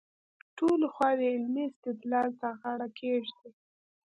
[0.57, 3.49] ټولې خواوې علمي استدلال ته غاړه کېږدي.